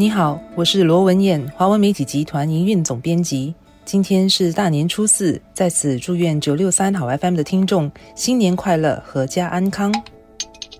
[0.00, 3.54] 你好，我是罗文燕，华文媒体集团营运总编辑。
[3.84, 9.94] 今天是大年初四，在此祝愿九六三好 FM 的听众新年快乐，阖家安康。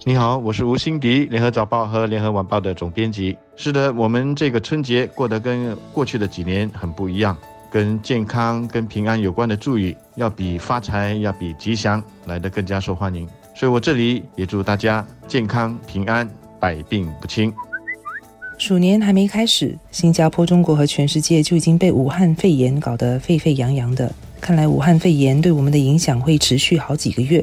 [0.04, 3.36] 你好，我是吴欣迪，联合早报和联合晚报的总编辑。
[3.56, 7.36] 是的，我们这个春节过得跟过去的几年很不一样，
[7.70, 13.28] 跟健康、跟平安有关的祝语，要比发财、要比吉祥来得更加受欢迎。
[13.54, 16.26] 所以我这里也祝大家健康平安，
[16.58, 17.52] 百病不侵。
[18.60, 24.12] 鼠年还没开始，新加坡、中国和全世界就已经被武汉肺炎搞得沸沸扬扬的。
[24.38, 27.42] 看来武汉肺炎对我们的影响会持续好几个月。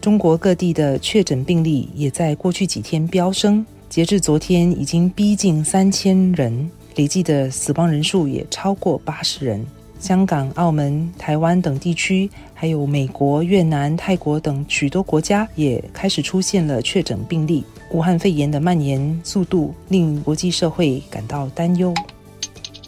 [0.00, 9.66] 中国各地的确诊病例也在过去几天飙升，截至昨天已经逼近三千人，累计的死亡人数也超过八十人。
[9.98, 17.64] 香港、澳门、台湾等地区，还有美国、越南、泰国等许多国家也开始出现了确诊病例。
[17.90, 21.94] 武汉肺炎的蔓延速度令国际社会感到担忧。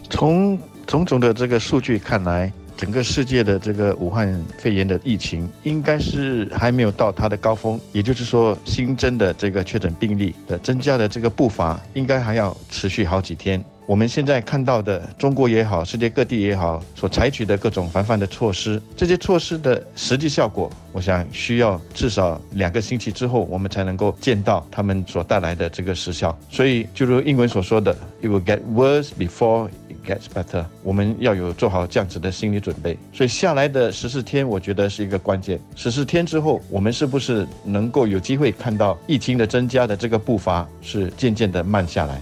[0.09, 13.63] 从种种的这个数据看来，整个世界的这个武汉肺炎的疫情应该是还没有到它的高峰，也就是说，新增的这个确诊病例的增加的这个步伐应该还要持续好几天。
[13.87, 26.37] 我们现在看到的中国也好，世界各地也好，所采取的各种防范的措施，这些措施的实际效果，我想需要至少两个星期之后，我们才能够见到他们所带来的这个实效。
[26.49, 30.65] 所以，就如英文所说的，it will get worse before it gets better。
[30.83, 32.97] 我们要有做好这样子的心理准备。
[33.13, 35.57] 所以，下来的十四天，我觉得是一个关键。
[35.77, 42.21] 十四天之后，我们是不是能够有机会看到疫情的增加的这个步伐是渐渐的慢下来？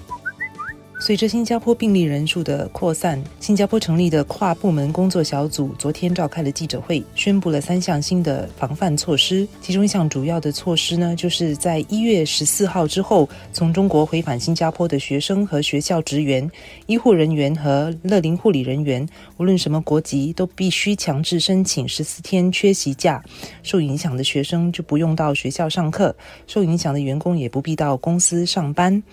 [0.97, 9.45] 随着新加坡病例人数的扩散，新加坡成立的跨部门工作小组昨天召开了记者会，宣布了三项新的防范措施。
[9.61, 16.49] 其中一项主要的措施呢，就是在一月十四号之后，从中国回返新加坡的学生和学校职员、
[16.87, 23.21] 医护人员和乐龄护理人员，无论什么国籍，都必须强制申请十四天缺席假。
[23.63, 26.15] 受影响的学生就不用到学校上课，
[26.47, 29.03] 受影响的员工也不必到公司上班。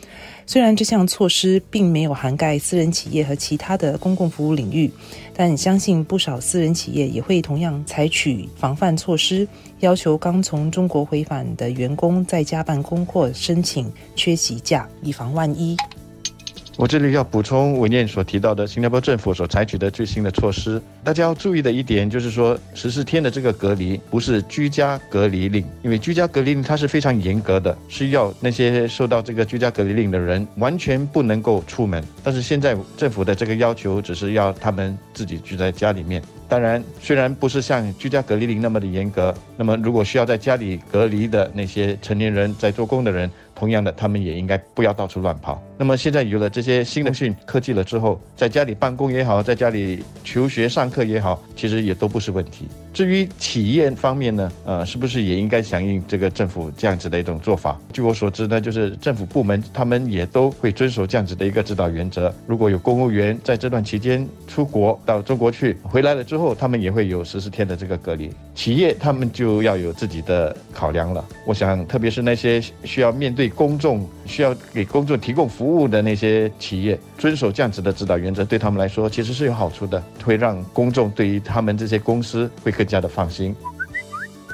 [0.47, 4.93] 虽然这项措施并没有涵盖私人企业和其他的公共服务领域，
[5.35, 9.49] 但相信不少私人企业也会同样采取防范措施，
[9.81, 15.75] 要求刚从中国回返的员工在家办公或申请缺席假，以防万一。
[16.79, 20.81] 我这里要补充文件所提到的新加坡政府所采取的最新的措施。
[21.05, 32.03] 大家要注意的一点就是说，十四天的这个隔离不是居家隔离令，因为居家隔离令它是非常严格的，需要那些受到这个居家隔离令的人完全不能够出门。
[32.25, 36.23] 但是现在政府的这个要求只是要他们自己居在家里面。
[36.49, 43.31] 当然，虽然不是像居家隔离令那么的严格，那么如果需要在家里隔离的那些成年人在做工的人。
[43.63, 45.63] 同样的，他们也应该不要到处乱跑。
[45.79, 52.67] 那么现在有了这些新的讯科技了之后，在家里办公也好，在家里求学上课也好，其实也都不是问题。
[52.93, 57.81] 至于企业方面呢，呃，是不是也应该响应这个政府这样子的一种做法？
[57.93, 62.35] 据我所知呢，就是政府部门他们也都会遵守这样子的一个指导原则。
[62.49, 68.29] 如果有公务员在这段期间出国到中国去，回来了之后，他们也会有十四天的这个隔离。
[68.57, 71.25] 企业他们就要有自己的考量了。
[71.47, 83.55] 我想，特别是那些需要面对公众、需要给公众提供服务的那些企业，遵守这样子的指导原则，对他们来说其实是有好处的，会让公众对于他们这些公司会更加的放心。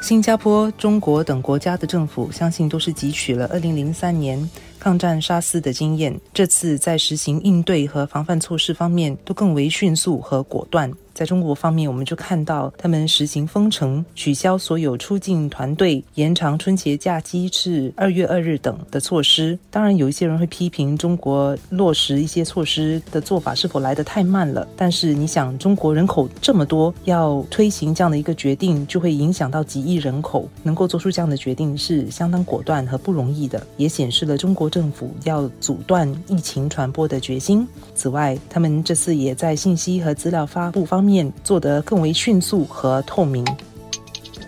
[0.01, 4.49] 新加坡、中国等国家的政府，相信都是汲取了二零零三年
[4.79, 10.89] 抗战沙斯的经验，这次在实行应对和防范措施方面，都更为迅速和果断。
[11.19, 19.59] 在中国方面，我们就看到他们实行封城、取消所有出境团队、延长春节假期至二月二日等的措施。
[19.69, 24.65] 当然，有一些人会批评中国落实一些措施的做法是否来得太慢了。
[24.77, 37.67] 但是，你想，中国人口这么多，要推行这样的一个决定，就会影响到几亿人口，能够做出这样的决定是相当果断和不容易的，也显示了中国政府要阻断疫情传播的决心。
[37.97, 41.08] 此外，他们这次也在信息和资料发布方。
[41.09, 43.43] 面做得更为迅速和透明。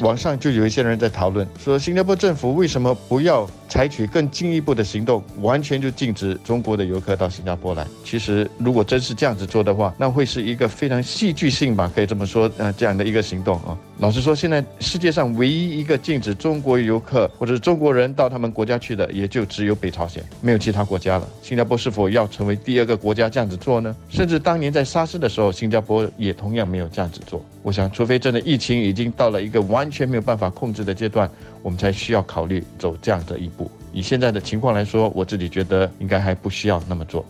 [0.01, 3.49] 网上就有一些人在讨论，说新加坡政府为什么不要？
[3.69, 7.87] 采取更进一步的行动，完全就禁止中国的游客到新加坡来。
[8.05, 13.79] 其实，如果真是这样子做的话，那会是一个非常戏剧性吧，可以这么说，呃，这样的一个行动啊。
[14.01, 21.29] 老实说，现在世界上唯一一个禁止中国游客或者中国人到他们国家去的，也就只有北朝鲜，没有其他国家了。
[21.43, 23.95] 新加坡是否要成为第二个国家这样子做呢？
[24.09, 27.45] 甚至当年在沙士的时候，新加坡也同样没有这样子做。
[27.63, 31.31] 我想，除非真的疫情已经到了一个完全没有办法控制的阶段。
[31.63, 33.71] 我们才需要考虑走这样的一步。
[33.93, 37.23] 以现在的情况来说，我自己觉得应该还不需要那么做。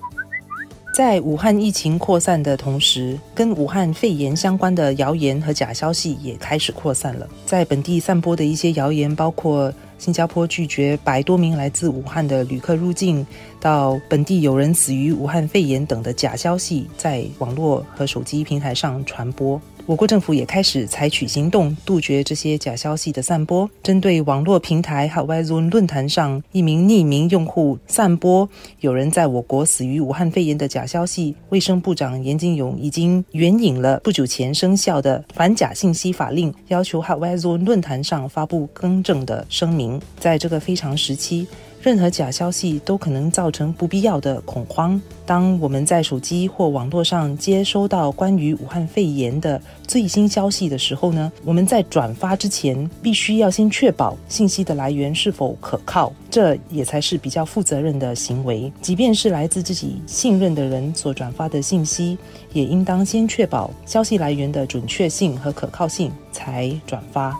[1.00, 7.26] 在武汉疫情扩散的同时，跟武汉肺炎相关的谣言和假消息也开始扩散了。
[7.46, 13.26] 在本地散播的一些谣言，包括新加坡拒绝百多名来自武汉的旅客入境，
[13.58, 19.58] 到本地有人死于武汉肺炎等的假消息，在网络和手机平台上传播。
[19.86, 23.68] 我国政府也开始采取行动，杜绝这些假消息的散播。
[23.82, 28.48] 针对网络平台 h a w a i z o n 论坛上一名匿名用户散播
[28.80, 40.00] 有人在我国死于武汉肺炎的假消息，卫生部长严金勇已经援引了不久前生效的反假信息法令，要求 h a w a i z o n 论坛上发布更正的声明。
[40.20, 41.48] 在这个非常时期。
[41.82, 45.00] 任何假消息都可能造成不必要的恐慌。
[45.24, 58.72] 当我们在手机或网络上接收到关于武汉肺炎的最新消息的时候呢，我们在转发之前必须要先确保信息的来源是否可靠，这也才是比较负责任的行为。
[58.80, 62.16] 即便是来自自己信任的人所转发的信息，
[62.52, 67.36] 也应当先确保消息来源的准确性和可靠性才转发。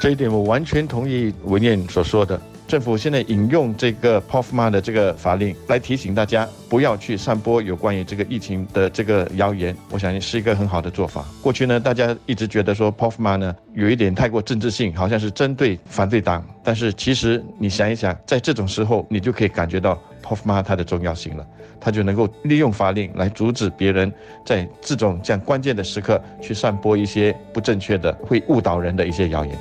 [0.00, 2.40] 这一点我完全同意文燕所说的。
[2.68, 11.24] 政府现在引用这个 POFMA 的这个法令来提醒大家不要去散播有关于这个疫情的这个谣言，我相信是一个很好的做法。
[11.40, 16.44] 过去呢，大家一直觉得说 POFMA 呢有一点太过政治性，好像是针对反对党。
[16.62, 21.46] 但是其实你想一想，在这种时候，你就可以感觉到 POFMA 它的重要性了，
[21.80, 24.12] 它就能够利用法令来阻止别人
[24.44, 29.56] 在这种这样关键的时刻去散播一些不正确的、会误导人的一些谣言。